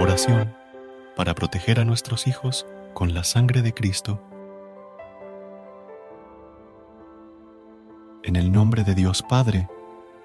Oración 0.00 0.56
para 1.14 1.34
proteger 1.34 1.78
a 1.78 1.84
nuestros 1.84 2.26
hijos 2.26 2.66
con 2.94 3.12
la 3.12 3.22
sangre 3.22 3.60
de 3.60 3.74
Cristo. 3.74 4.18
En 8.22 8.36
el 8.36 8.50
nombre 8.50 8.82
de 8.82 8.94
Dios 8.94 9.22
Padre, 9.22 9.68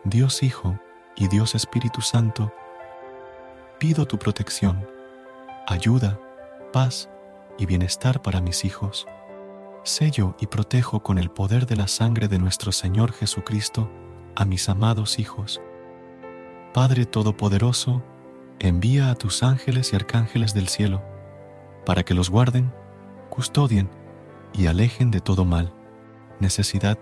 Dios 0.05 0.43
Hijo 0.43 0.79
y 1.17 1.27
Dios 1.27 1.55
Espíritu 1.55 1.99
Santo, 1.99 2.53
pido 3.77 4.05
tu 4.05 4.17
protección, 4.17 4.88
ayuda, 5.67 6.21
paz 6.71 7.09
y 7.57 7.65
bienestar 7.65 8.21
para 8.21 8.39
mis 8.39 8.63
hijos. 8.63 9.05
Sello 9.84 10.37
y 10.39 10.48
protejo 10.48 11.03
con 11.03 11.17
el 11.17 11.29
poder 11.29 11.65
de 11.65 11.76
la 11.76 11.89
sangre 11.89 12.29
de 12.29 12.39
nuestro 12.39 12.71
Señor 12.71 13.12
Jesucristo 13.12 13.91
a 14.37 14.45
mis 14.45 14.70
amados 14.70 15.20
hijos. 15.20 15.62
Padre 16.73 17.05
Todopoderoso, 17.05 18.01
envía 18.59 19.09
a 19.09 19.15
tus 19.15 19.43
ángeles 19.43 19.91
y 19.91 19.95
arcángeles 19.95 20.53
del 20.53 20.67
cielo, 20.67 21.03
para 21.85 22.03
que 22.03 22.13
los 22.13 22.29
guarden, 22.29 22.71
custodien 23.29 23.89
y 24.53 24.67
alejen 24.67 25.12
de 25.12 25.20
todo 25.20 25.45
mal, 25.45 25.73
necesidad 26.39 26.97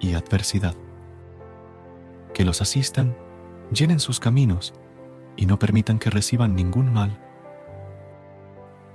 y 0.00 0.14
adversidad. 0.14 0.74
Que 2.34 2.44
los 2.44 2.62
asistan, 2.62 3.16
llenen 3.72 4.00
sus 4.00 4.20
caminos 4.20 4.74
y 5.36 5.46
no 5.46 5.58
permitan 5.58 5.98
que 5.98 6.10
reciban 6.10 6.54
ningún 6.54 6.92
mal. 6.92 7.18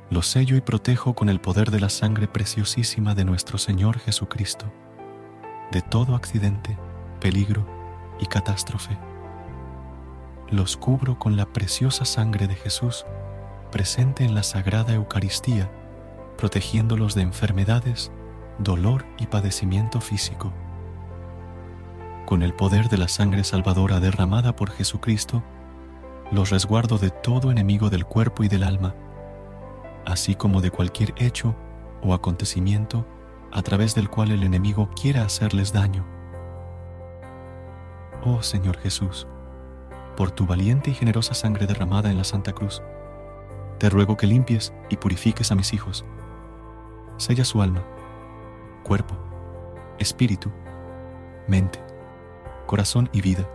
Los 0.10 0.28
sello 0.28 0.58
y 0.58 0.62
protejo 0.62 1.14
con 1.14 1.30
el 1.30 1.40
poder 1.40 1.72
de 1.72 1.80
la 1.80 1.90
sangre 1.90 2.28
preciosísima 2.28 3.16
de 3.16 3.26
nuestro 3.26 3.58
Señor 3.58 4.00
Jesucristo, 4.00 4.72
de 5.72 5.82
todo 5.82 6.16
accidente, 6.16 6.78
peligro 7.20 7.66
y 8.20 8.26
catástrofe 8.26 8.98
los 10.52 10.76
cubro 10.76 11.18
con 11.18 11.38
la 11.38 11.46
preciosa 11.46 12.04
sangre 12.04 12.48
de 12.48 12.56
Jesús 12.56 13.06
presente 13.72 14.26
en 14.26 14.36
la 14.36 14.44
Sagrada 14.44 14.94
Eucaristía, 14.94 15.72
protegiéndolos 16.38 17.16
de 17.16 17.22
enfermedades, 17.22 18.12
dolor 18.60 19.06
y 19.18 19.28
padecimiento 19.28 20.02
físico. 20.02 20.52
Con 22.26 22.44
el 22.44 22.54
poder 22.54 22.90
de 22.90 22.98
la 22.98 23.08
sangre 23.08 23.46
salvadora 23.46 24.00
derramada 24.02 24.56
por 24.56 24.72
Jesucristo, 24.72 25.42
los 26.32 26.50
resguardo 26.50 26.98
de 26.98 27.10
todo 27.10 27.50
enemigo 27.50 27.90
del 27.90 28.06
cuerpo 28.06 28.44
y 28.44 28.50
del 28.50 28.64
alma, 28.64 28.94
así 30.06 30.36
como 30.36 30.62
de 30.62 30.72
cualquier 30.72 31.14
hecho 31.18 31.56
o 32.04 32.14
acontecimiento 32.14 33.08
a 33.54 33.62
través 33.62 33.96
del 33.96 34.10
cual 34.10 34.32
el 34.32 34.44
enemigo 34.44 34.90
quiera 35.02 35.24
hacerles 35.24 35.72
daño. 35.72 36.06
Oh 38.24 38.44
Señor 38.44 38.78
Jesús, 38.78 39.28
por 40.22 40.30
tu 40.30 40.46
valiente 40.46 40.92
y 40.92 40.94
generosa 40.94 41.34
sangre 41.34 41.66
derramada 41.66 42.12
en 42.12 42.18
la 42.20 42.24
Santa 42.24 42.54
Cruz, 42.54 42.84
te 43.80 43.90
ruego 43.90 44.18
que 44.18 44.28
limpies 44.28 44.72
y 44.88 44.98
purifiques 44.98 45.52
a 45.52 45.56
mis 45.56 45.74
hijos. 45.74 46.06
Sella 47.18 47.44
su 47.44 47.60
alma, 47.60 47.84
cuerpo, 48.84 49.16
espíritu, 49.98 50.52
mente, 51.48 51.80
corazón 52.68 53.10
y 53.12 53.22
vida, 53.22 53.50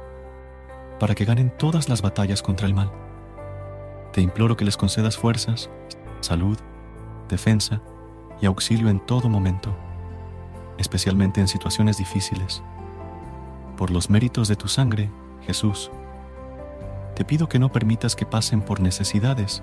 para 0.98 1.14
que 1.14 1.24
ganen 1.24 1.56
todas 1.56 1.88
las 1.88 2.02
batallas 2.02 2.42
contra 2.42 2.66
el 2.66 2.74
mal. 2.74 2.90
Te 4.12 4.20
imploro 4.20 4.56
que 4.56 4.64
les 4.64 4.76
concedas 4.76 5.16
fuerzas, 5.16 5.70
salud, 6.18 6.58
defensa 7.28 7.80
y 8.40 8.46
auxilio 8.46 8.88
en 8.88 8.98
todo 9.06 9.28
momento, 9.28 9.72
especialmente 10.78 11.40
en 11.40 11.46
situaciones 11.46 11.98
difíciles. 11.98 12.60
Por 13.76 13.92
los 13.92 14.10
méritos 14.10 14.48
de 14.48 14.56
tu 14.56 14.66
sangre, 14.66 15.12
Jesús, 15.42 15.92
te 17.16 17.24
pido 17.24 17.48
que 17.48 17.58
no 17.58 17.72
permitas 17.72 18.14
que 18.14 18.26
pasen 18.26 18.60
por 18.60 18.80
necesidades 18.80 19.62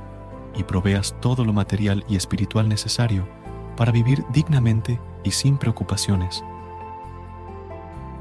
y 0.56 0.64
proveas 0.64 1.16
todo 1.22 1.46
lo 1.46 1.54
material 1.54 2.04
y 2.10 2.16
espiritual 2.16 2.68
necesario 2.68 3.28
para 3.78 3.92
vivir 3.92 4.26
dignamente 4.34 5.00
y 5.24 5.32
sin 5.32 5.60
preocupaciones. 5.60 6.44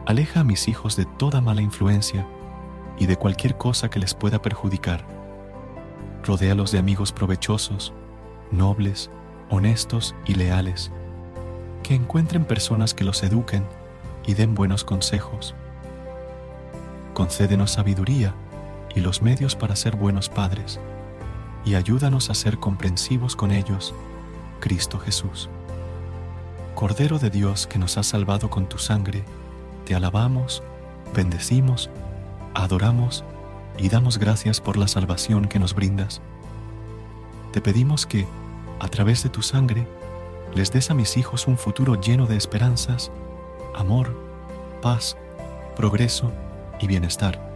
Aleja 0.05 0.41
a 0.41 0.45
mis 0.45 0.69
hijos 0.69 0.97
de 0.97 1.07
toda 1.07 1.41
mala 1.41 1.63
influencia 1.63 2.27
y 2.99 3.07
de 3.07 3.17
cualquier 3.17 3.57
cosa 3.57 3.89
que 3.89 3.99
les 3.99 4.13
pueda 4.13 4.43
perjudicar. 4.43 5.07
Rodéalos 6.23 6.71
de 6.71 6.79
amigos 6.79 7.11
provechosos, 7.11 7.95
nobles, 8.51 9.11
honestos 9.49 10.15
y 10.27 10.35
leales, 10.35 10.93
que 11.83 11.95
encuentren 11.95 12.45
personas 12.45 12.93
que 12.93 13.05
los 13.05 13.23
eduquen 13.23 13.65
y 14.27 14.35
den 14.35 14.55
buenos 14.55 14.85
consejos. 14.85 15.55
Concédenos 17.15 17.71
sabiduría 17.71 18.35
y 18.95 19.01
los 19.01 19.23
medios 19.23 19.57
para 19.57 19.77
ser 19.77 19.97
buenos 19.97 20.29
padres, 20.29 20.81
y 21.65 21.75
ayúdanos 21.75 22.31
a 22.31 22.35
ser 22.35 22.59
comprensivos 22.59 23.37
con 23.37 23.53
ellos, 23.53 23.95
Cristo 24.61 24.99
Jesús. 24.99 25.49
Cordero 26.75 27.19
de 27.19 27.31
Dios 27.31 27.67
que 27.67 27.79
nos 27.79 27.97
has 27.99 28.07
salvado 28.07 28.51
con 28.51 28.69
tu 28.69 28.79
sangre, 28.79 29.25
te 29.85 29.95
alabamos, 29.95 30.63
bendecimos, 31.15 31.91
adoramos 32.55 33.25
y 33.79 33.89
damos 33.89 34.19
gracias 34.19 34.61
por 34.61 34.77
la 34.77 34.89
salvación 34.89 35.47
que 35.47 35.59
nos 35.59 35.75
brindas. 35.75 36.21
Te 37.53 37.61
pedimos 37.61 38.07
que, 38.07 38.27
a 38.81 38.89
través 38.89 39.23
de 39.23 39.29
tu 39.29 39.43
sangre, 39.43 39.87
les 40.55 40.73
des 40.73 40.91
a 40.91 40.95
mis 40.95 41.17
hijos 41.17 41.47
un 41.47 41.57
futuro 41.57 42.01
lleno 42.01 42.27
de 42.27 42.37
esperanzas, 42.37 43.11
amor, 43.75 44.17
paz, 44.83 45.17
progreso 45.77 46.33
y 46.81 46.87
bienestar 46.87 47.52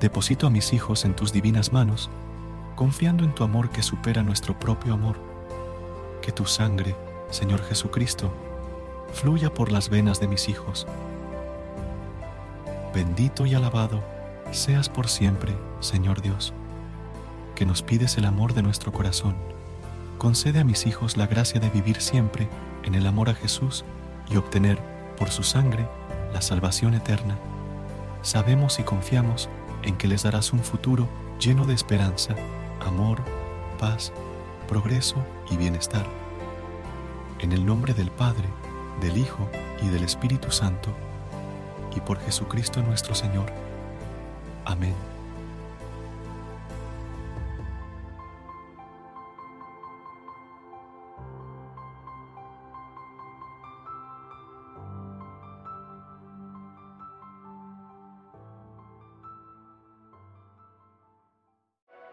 Deposito 0.00 0.46
a 0.46 0.50
mis 0.50 0.72
hijos 0.72 1.04
en 1.04 1.16
tus 1.16 1.32
divinas 1.32 1.72
manos, 1.72 2.08
confiando 2.76 3.24
en 3.24 3.34
tu 3.34 3.42
amor 3.42 3.70
que 3.70 3.82
supera 3.82 4.22
nuestro 4.22 4.56
propio 4.56 4.94
amor. 4.94 5.16
Que 6.22 6.30
tu 6.30 6.46
sangre, 6.46 6.94
Señor 7.30 7.64
Jesucristo, 7.64 8.32
fluya 9.12 9.52
por 9.52 9.72
las 9.72 9.88
venas 9.88 10.20
de 10.20 10.28
mis 10.28 10.48
hijos. 10.48 10.86
Bendito 12.94 13.44
y 13.44 13.54
alabado 13.54 14.00
seas 14.52 14.88
por 14.88 15.08
siempre, 15.08 15.56
Señor 15.80 16.22
Dios, 16.22 16.54
que 17.56 17.66
nos 17.66 17.82
pides 17.82 18.16
el 18.18 18.24
amor 18.24 18.54
de 18.54 18.62
nuestro 18.62 18.92
corazón. 18.92 19.34
Concede 20.16 20.60
a 20.60 20.64
mis 20.64 20.86
hijos 20.86 21.16
la 21.16 21.26
gracia 21.26 21.60
de 21.60 21.70
vivir 21.70 22.00
siempre 22.00 22.48
en 22.84 22.94
el 22.94 23.06
amor 23.06 23.30
a 23.30 23.34
Jesús 23.34 23.84
y 24.30 24.36
obtener, 24.36 24.78
por 25.16 25.30
su 25.30 25.42
sangre, 25.42 25.88
la 26.32 26.40
salvación 26.40 26.94
eterna. 26.94 27.36
Sabemos 28.22 28.78
y 28.78 28.84
confiamos 28.84 29.48
en 29.82 29.96
que 29.96 30.08
les 30.08 30.22
darás 30.22 30.52
un 30.52 30.60
futuro 30.60 31.08
lleno 31.38 31.64
de 31.64 31.74
esperanza, 31.74 32.34
amor, 32.80 33.22
paz, 33.78 34.12
progreso 34.66 35.16
y 35.50 35.56
bienestar. 35.56 36.06
En 37.40 37.52
el 37.52 37.64
nombre 37.64 37.94
del 37.94 38.10
Padre, 38.10 38.48
del 39.00 39.16
Hijo 39.16 39.48
y 39.82 39.88
del 39.88 40.04
Espíritu 40.04 40.50
Santo, 40.50 40.90
y 41.96 42.00
por 42.00 42.20
Jesucristo 42.20 42.82
nuestro 42.82 43.14
Señor. 43.14 43.52
Amén. 44.64 45.17